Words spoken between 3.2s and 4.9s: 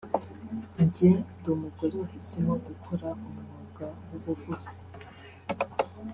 umwuga w’ubuvuzi